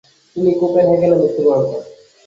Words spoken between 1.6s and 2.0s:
করেন।